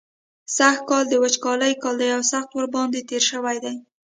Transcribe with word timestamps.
سږکال 0.55 1.03
د 1.09 1.13
وچکالۍ 1.23 1.73
کال 1.83 1.95
دی 2.01 2.09
او 2.17 2.21
سخت 2.31 2.49
ورباندې 2.53 2.99
تېر 3.09 3.23
شوی. 3.29 3.57